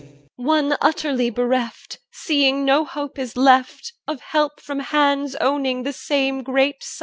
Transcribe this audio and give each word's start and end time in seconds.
EL. 0.01 0.07
One 0.37 0.77
utterly 0.81 1.29
bereft, 1.29 1.99
Seeing 2.11 2.65
no 2.65 2.85
hope 2.85 3.19
is 3.19 3.37
left, 3.37 3.93
Of 4.07 4.19
help 4.21 4.59
from 4.59 4.79
hands 4.79 5.35
owning 5.35 5.83
the 5.83 5.93
same 5.93 6.41
great 6.41 6.81
sire. 6.81 6.99